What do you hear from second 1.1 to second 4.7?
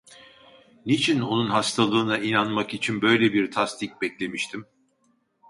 onun hastalığına inanmak için böyle bir tasdik beklemiştim?